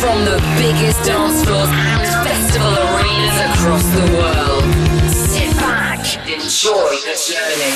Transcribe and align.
From 0.00 0.24
the 0.24 0.40
biggest 0.56 1.04
dance 1.04 1.44
floors 1.44 1.68
and 1.68 2.02
festival 2.24 2.72
arenas 2.72 3.38
across 3.50 3.84
the 3.84 4.06
world. 4.16 4.64
Sit 5.12 5.52
back, 5.56 6.00
enjoy 6.26 6.96
the 7.04 7.14
journey. 7.28 7.74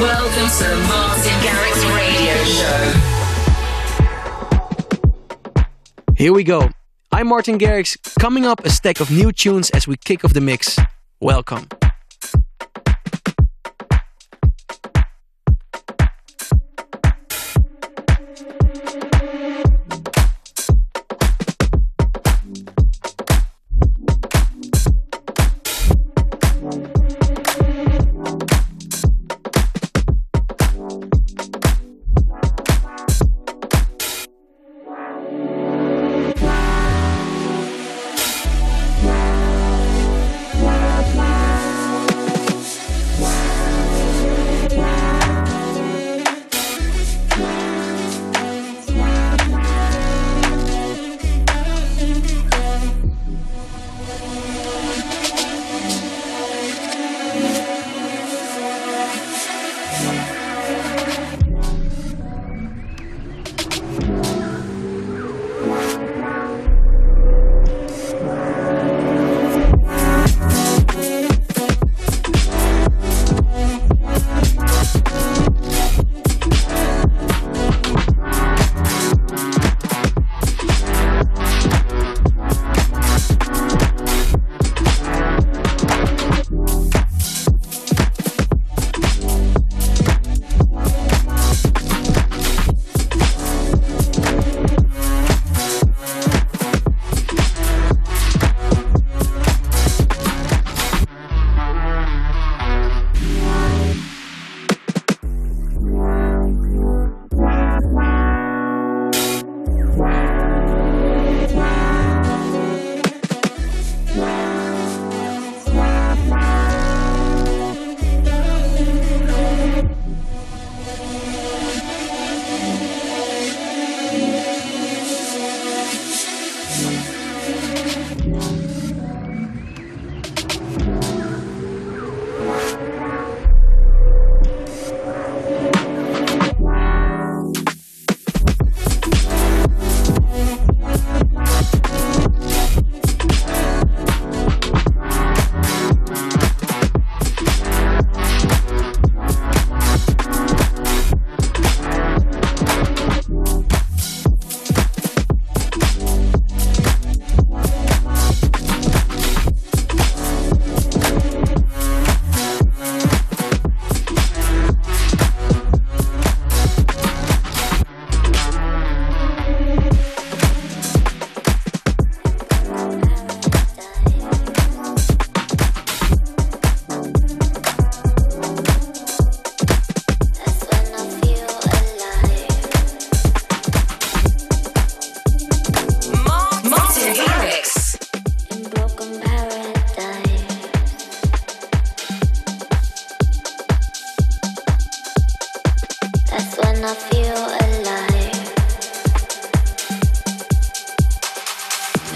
Welcome 0.00 0.50
to 0.58 0.68
Martin 0.86 1.38
Garrix 1.42 1.76
Radio 1.96 2.36
Show. 2.44 2.82
Here 6.16 6.32
we 6.32 6.44
go. 6.44 6.73
I'm 7.24 7.28
Martin 7.28 7.58
Garrix. 7.58 7.96
Coming 8.20 8.44
up, 8.44 8.66
a 8.66 8.68
stack 8.68 9.00
of 9.00 9.10
new 9.10 9.32
tunes 9.32 9.70
as 9.70 9.88
we 9.88 9.96
kick 9.96 10.26
off 10.26 10.34
the 10.34 10.42
mix. 10.42 10.78
Welcome. 11.20 11.68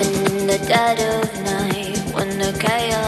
in 0.00 0.47
the 0.47 0.59
dead 0.69 0.98
of 1.00 1.42
night 1.44 1.98
when 2.14 2.38
the 2.38 2.56
chaos 2.60 3.07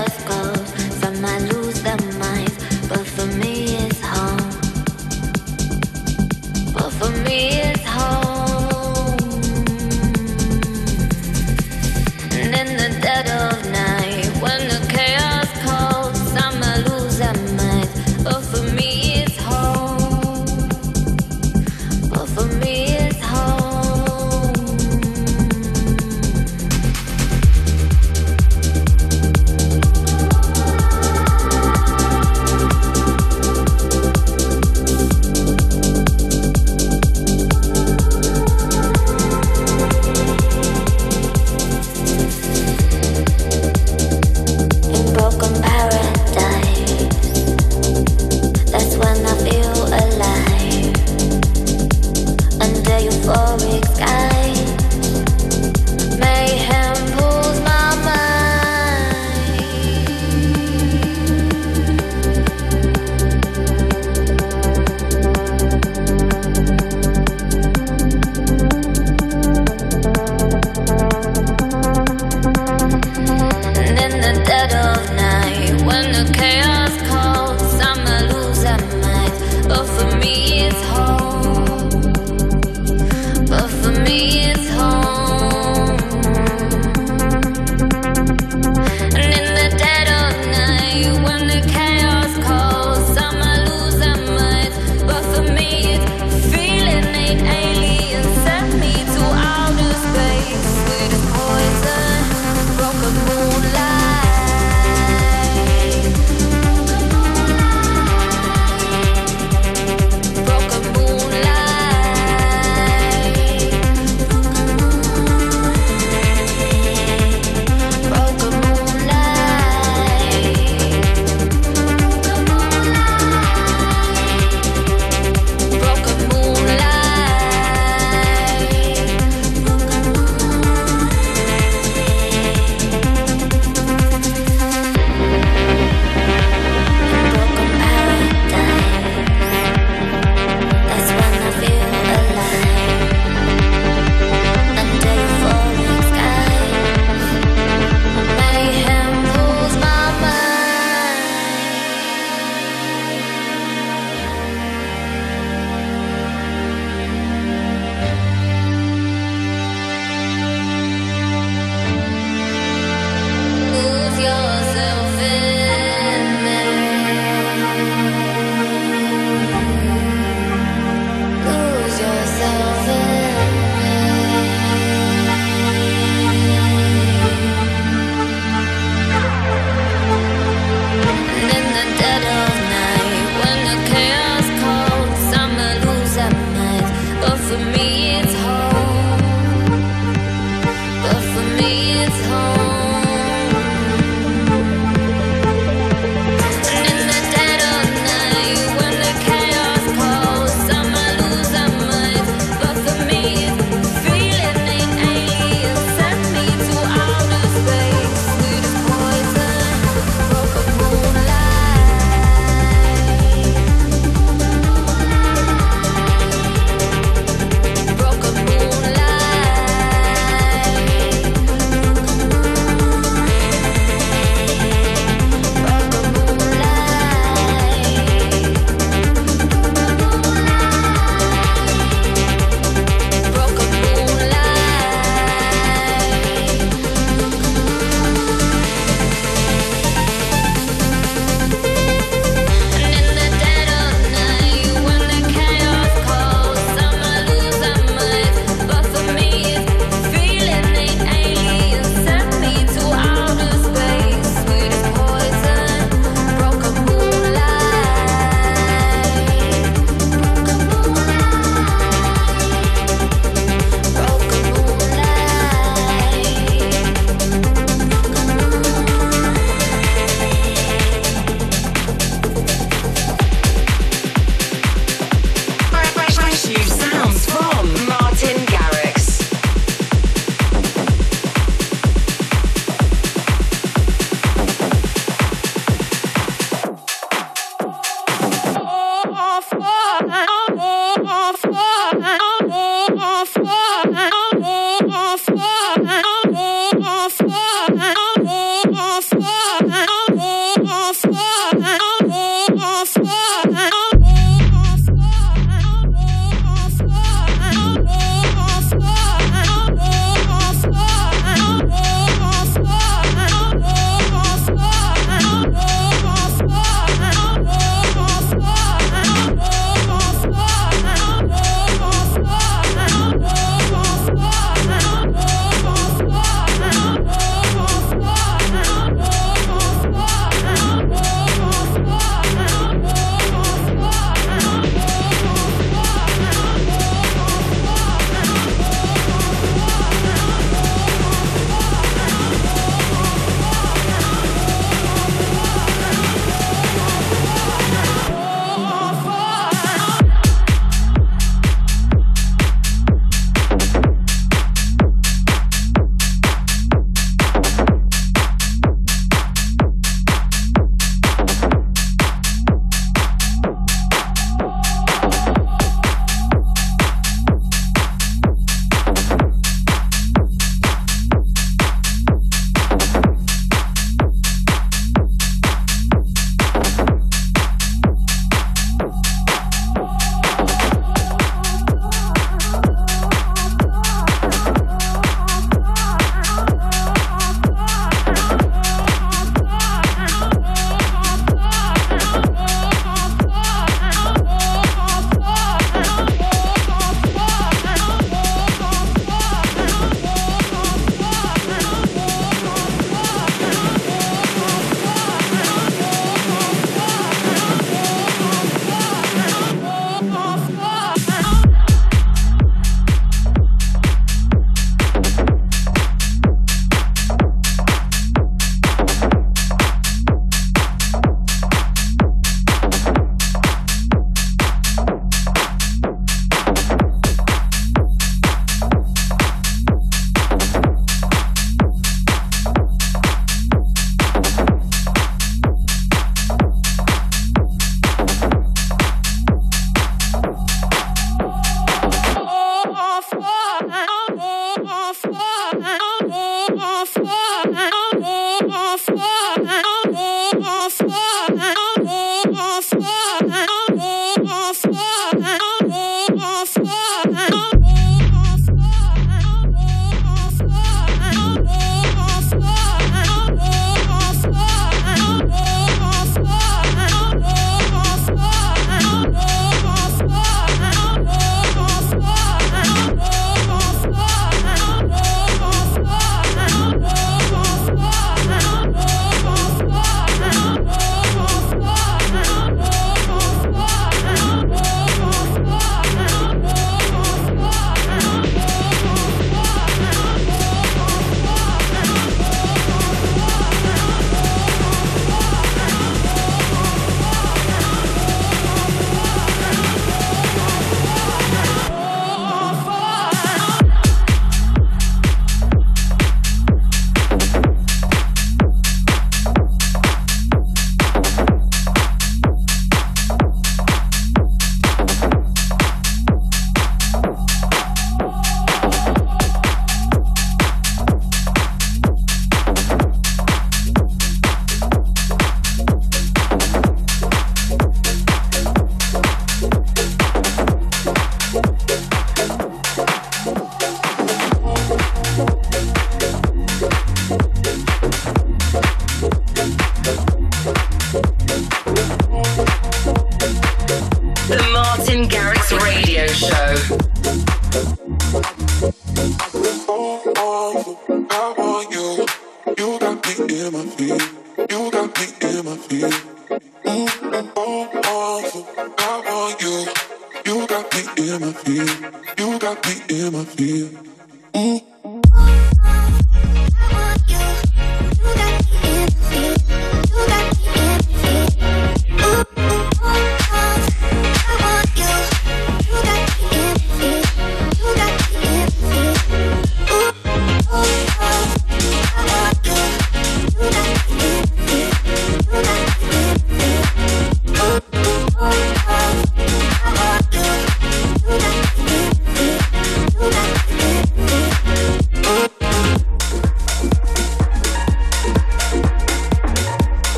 got 562.54 562.66
me 562.66 563.06
in 563.06 563.12
my 563.12 563.24
feel. 563.24 563.89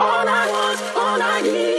all 0.00 0.28
I 0.28 0.48
want, 0.50 0.96
all 0.96 1.22
I 1.22 1.40
need. 1.42 1.71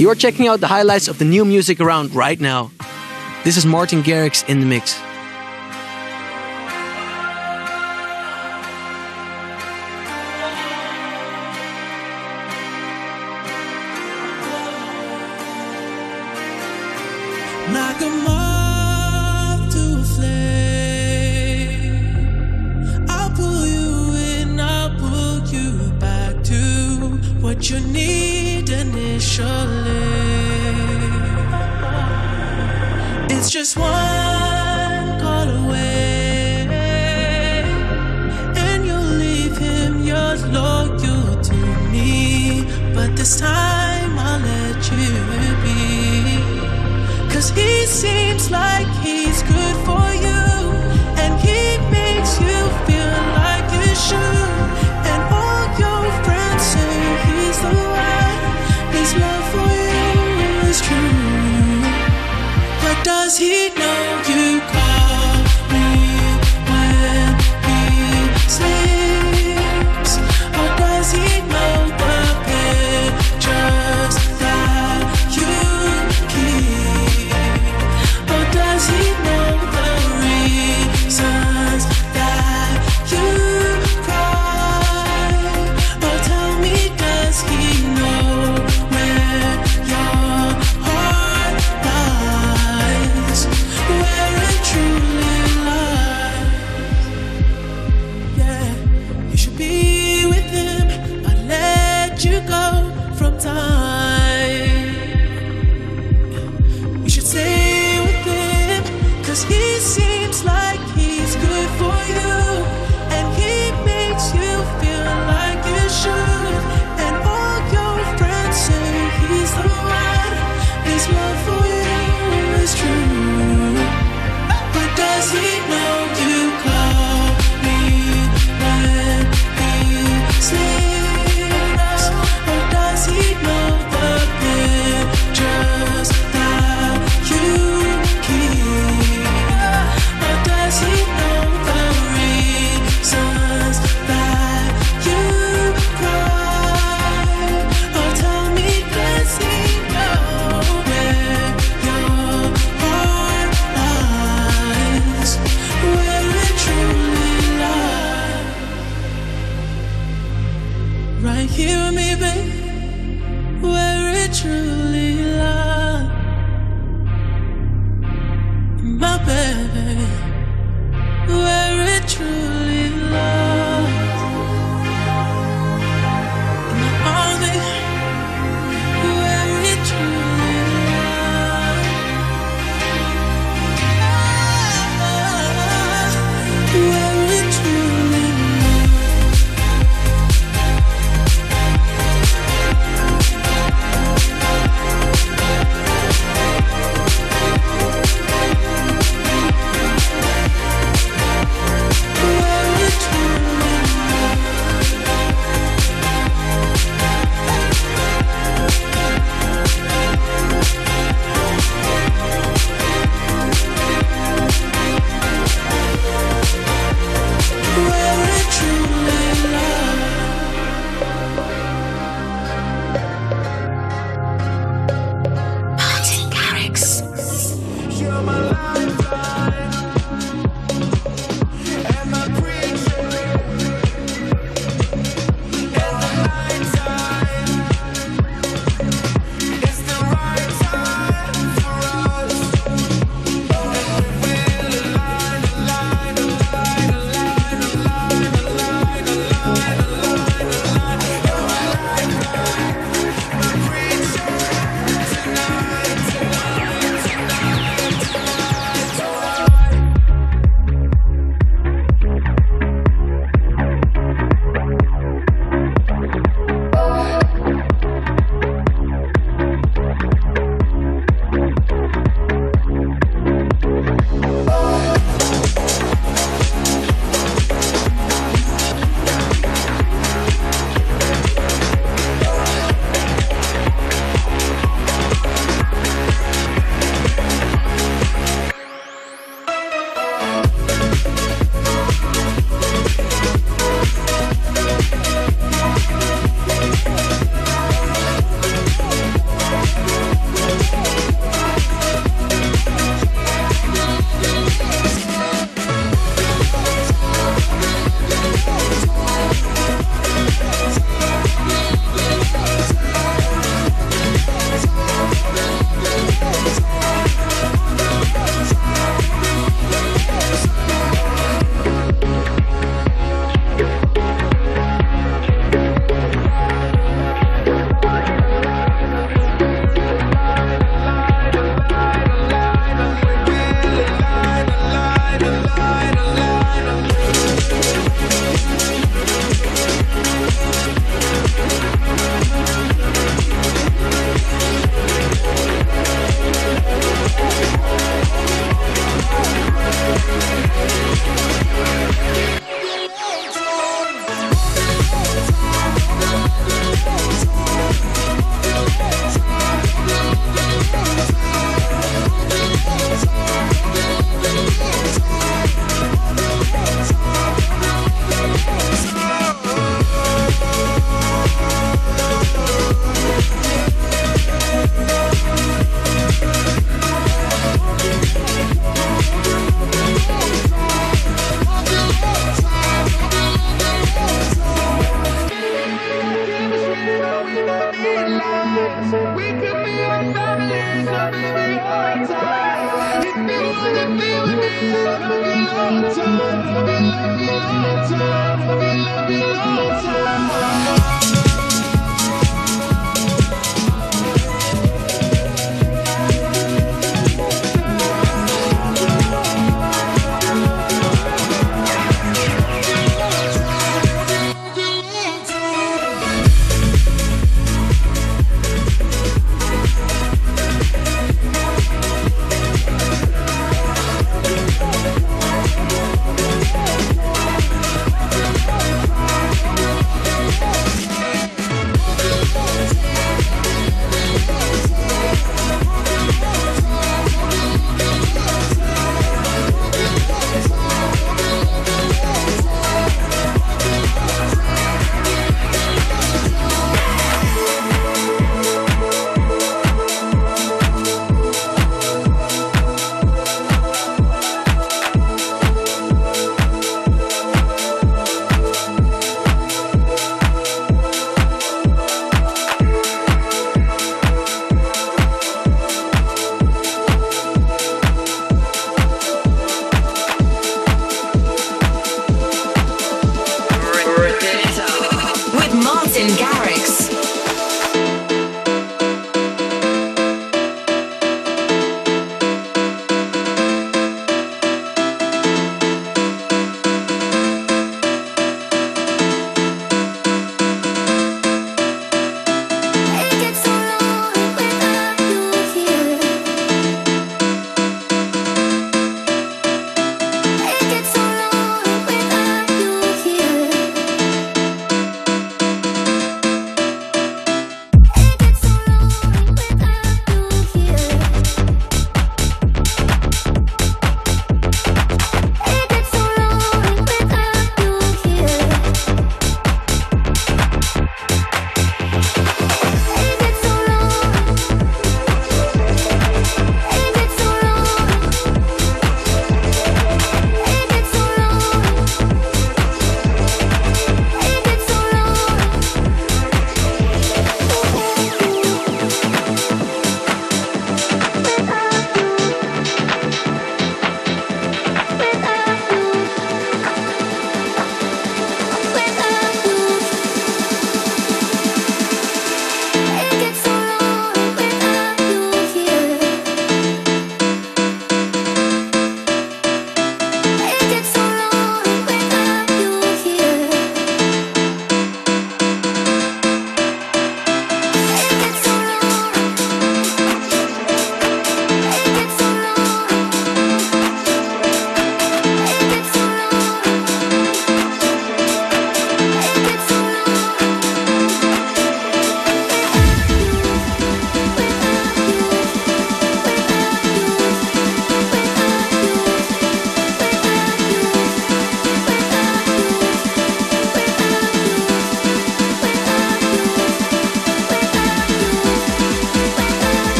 You 0.00 0.08
are 0.08 0.14
checking 0.14 0.48
out 0.48 0.60
the 0.60 0.66
highlights 0.66 1.08
of 1.08 1.18
the 1.18 1.26
new 1.26 1.44
music 1.44 1.78
around 1.78 2.14
right 2.14 2.40
now. 2.40 2.70
This 3.44 3.58
is 3.58 3.66
Martin 3.66 4.02
Garrix 4.02 4.48
in 4.48 4.60
the 4.60 4.64
mix. 4.64 4.98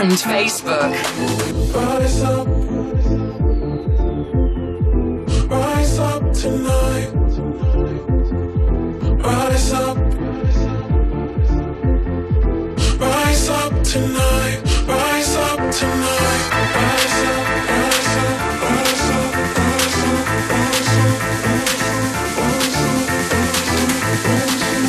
and 0.00 0.12
Facebook. 0.12 0.92
Rise 1.74 2.22
up. 2.22 2.46
Rise 5.50 5.98
up 5.98 6.32
tonight. 6.32 7.10
Rise 9.24 9.72
up. 9.72 9.96
Rise 13.00 13.48
up 13.48 13.72
tonight. 13.82 14.62
Rise 14.86 15.36
up 15.36 15.58
tonight. 15.78 16.42
Rise 16.78 17.24
up. 17.24 17.46
Rise 17.68 18.16
up. 18.22 18.38
Rise 18.62 19.10
up. 19.10 19.34
Rise 19.58 19.94
up. 19.98 20.26
Rise 20.48 20.78
up. 20.78 21.14
Rise 22.18 22.38
up. 22.38 22.38
Rise 22.38 22.62
up. 22.94 23.12
Rise 24.28 24.82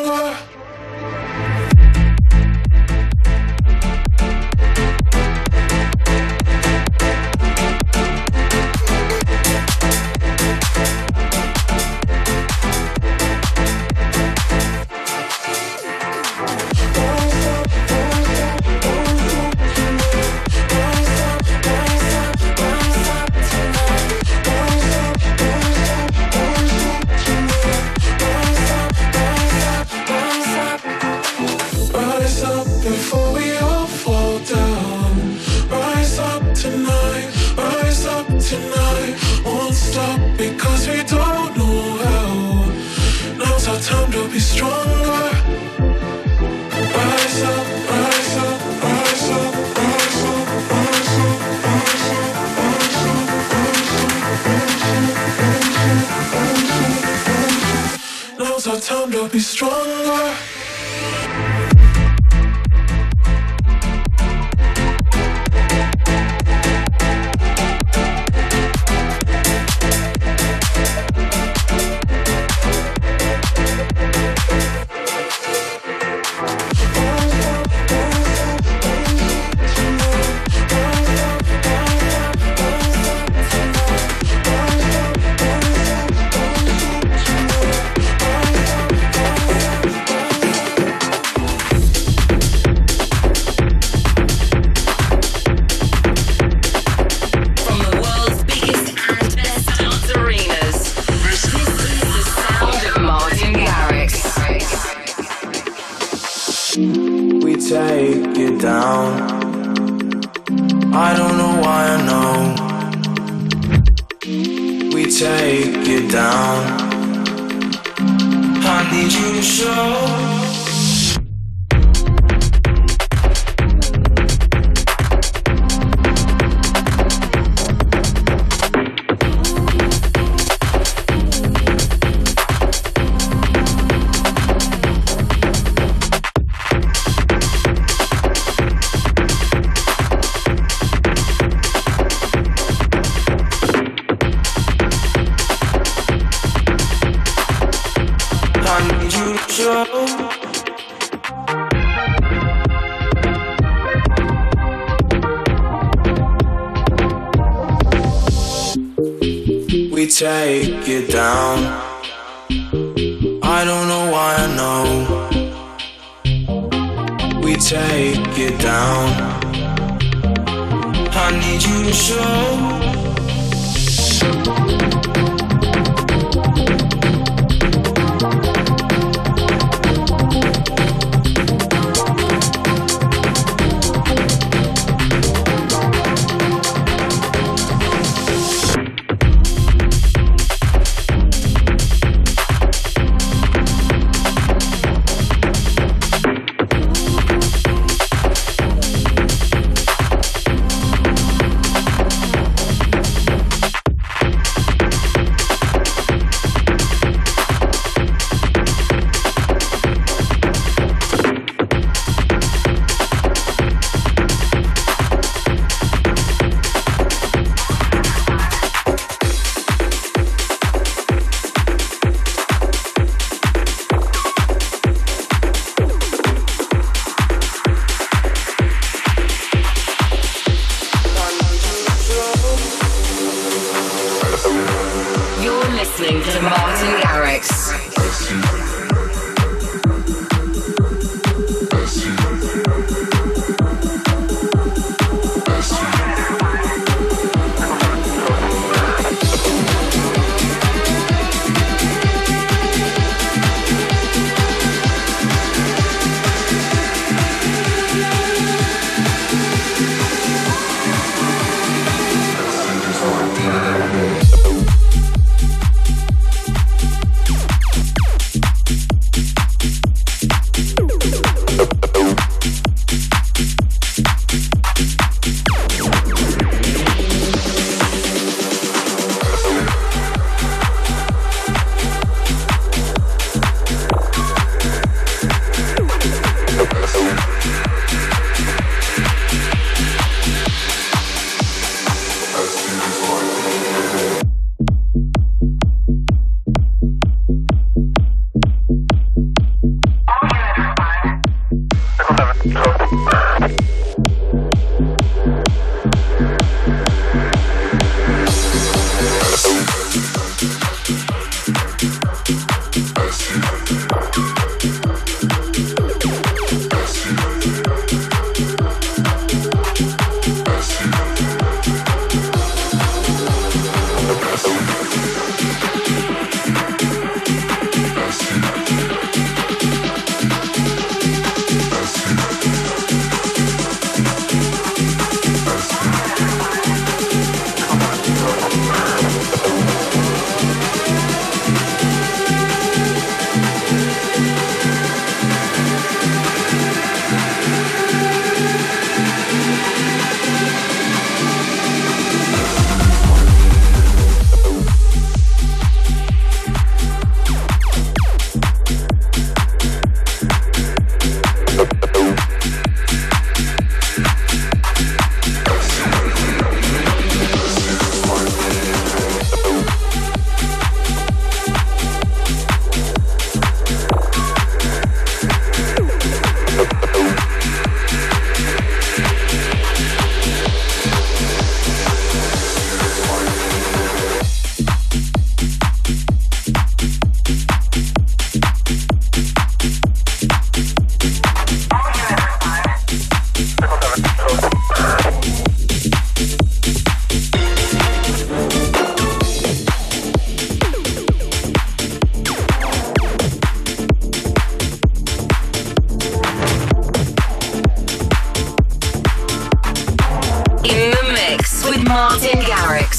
What 410.58 410.66
the 410.70 411.12
mix 411.12 411.64
with 411.64 411.86
Martin 411.86 412.40
is 412.40 412.97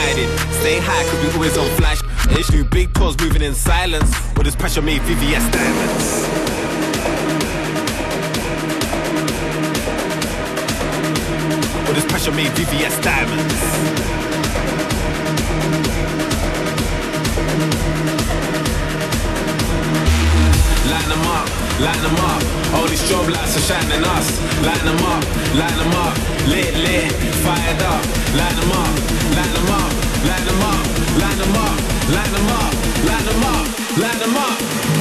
misguided. 0.00 0.38
Stay 0.60 0.78
high, 0.80 1.04
cause 1.04 1.24
we 1.24 1.32
always 1.34 1.56
on 1.58 1.68
flash. 1.76 2.00
Issue 2.38 2.64
big 2.64 2.92
toes 2.92 3.18
moving 3.20 3.42
in 3.42 3.54
silence. 3.54 4.10
With 4.36 4.44
this 4.44 4.56
pressure 4.56 4.82
made 4.82 5.02
VVS 5.02 5.52
diamonds. 5.52 6.28
With 11.88 11.96
this 11.96 12.06
pressure 12.06 12.32
made 12.32 12.52
VVS 12.52 13.02
diamonds. 13.02 14.19
Line 20.90 21.08
them 21.08 21.22
up, 21.22 21.46
line 21.78 22.02
them 22.02 22.16
up. 22.30 22.42
All 22.74 22.86
these 22.88 23.02
strobe 23.06 23.30
lights 23.30 23.56
are 23.56 23.66
shining 23.68 24.04
us. 24.16 24.26
Line 24.66 24.84
them 24.84 24.98
up, 25.06 25.22
line 25.54 25.76
them 25.78 25.94
up. 26.04 26.14
Lit, 26.50 26.74
lit, 26.74 27.12
fired 27.44 27.80
up. 27.82 28.02
Line 28.34 28.56
them 28.58 28.72
up, 28.82 28.94
line 29.36 29.52
them 29.54 29.70
up, 29.70 29.92
line 30.28 30.44
them 30.48 30.62
up, 30.72 30.82
line 31.22 31.38
them 31.38 31.54
up, 31.54 31.78
line 32.14 32.32
them 32.34 32.48
up, 32.58 32.72
line 33.06 33.24
them 33.24 33.44
up, 33.44 33.98
line 34.02 34.18
them 34.18 34.36
up. 34.36 34.99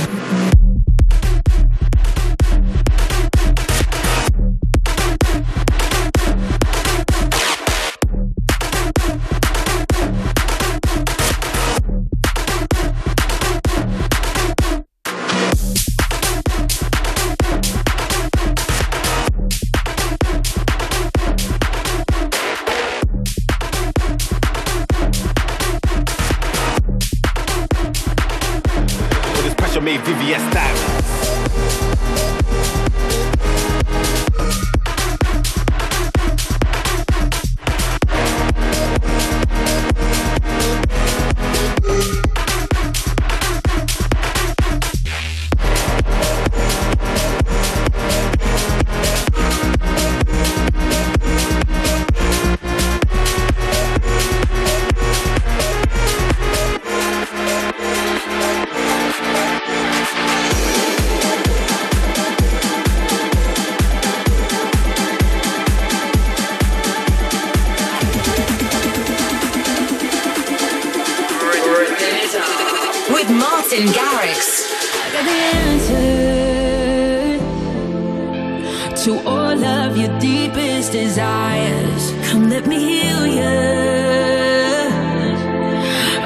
To 79.03 79.17
all 79.25 79.63
of 79.63 79.95
your 79.95 80.19
deepest 80.19 80.91
desires. 80.91 82.11
Come, 82.29 82.49
let 82.49 82.67
me 82.67 82.77
heal 82.79 83.25
you 83.25 83.55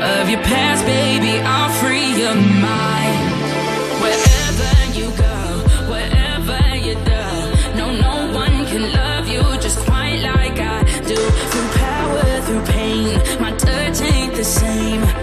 of 0.01 0.27
your 0.27 0.41
past, 0.41 0.83
baby. 0.83 1.39
I'll 1.45 1.69
free 1.81 2.15
your 2.19 2.33
mind. 2.33 3.25
Wherever 4.01 4.73
you 4.97 5.05
go, 5.11 5.37
wherever 5.93 6.75
you 6.77 6.95
go, 7.05 7.25
no, 7.77 7.93
no 7.93 8.33
one 8.33 8.65
can 8.65 8.91
love 8.91 9.27
you 9.27 9.43
just 9.61 9.77
quite 9.85 10.21
like 10.21 10.57
I 10.59 10.83
do. 11.07 11.15
Through 11.51 11.69
power, 11.77 12.41
through 12.41 12.65
pain, 12.73 13.19
my 13.39 13.51
touch 13.51 14.01
ain't 14.01 14.33
the 14.33 14.43
same. 14.43 15.22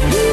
You 0.00 0.27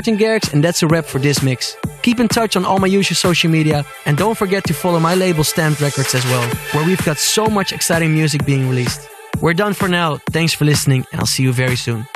Martin 0.00 0.16
Garrix, 0.16 0.54
and 0.54 0.64
that's 0.64 0.82
a 0.82 0.86
wrap 0.86 1.04
for 1.04 1.18
this 1.18 1.42
mix. 1.42 1.76
Keep 2.00 2.20
in 2.20 2.28
touch 2.28 2.56
on 2.56 2.64
all 2.64 2.78
my 2.78 2.86
usual 2.86 3.14
social 3.14 3.50
media, 3.50 3.84
and 4.06 4.16
don't 4.16 4.34
forget 4.34 4.64
to 4.64 4.72
follow 4.72 4.98
my 4.98 5.14
label 5.14 5.44
STMPD 5.44 5.90
RCRDS 5.90 6.14
as 6.14 6.24
well, 6.24 6.48
where 6.72 6.86
we've 6.86 7.04
got 7.04 7.18
so 7.18 7.48
much 7.48 7.70
exciting 7.70 8.14
music 8.14 8.46
being 8.46 8.66
released. 8.66 9.06
We're 9.42 9.52
done 9.52 9.74
for 9.74 9.88
now. 9.88 10.16
Thanks 10.30 10.54
for 10.54 10.64
listening, 10.64 11.04
and 11.12 11.20
I'll 11.20 11.26
see 11.26 11.42
you 11.42 11.52
very 11.52 11.76
soon. 11.76 12.06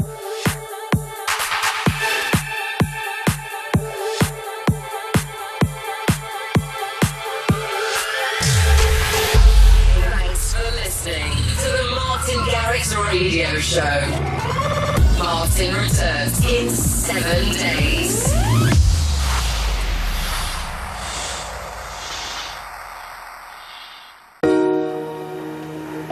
Thanks 9.99 10.55
for 10.55 10.70
listening 10.72 11.32
to 11.32 11.68
the 11.68 11.93
Martin 11.95 12.41
Garrix 12.49 12.97
Radio 13.11 13.59
Show. 13.59 14.44
Returns 15.57 16.45
in 16.45 16.69
seven 16.69 17.53
days. 17.53 18.44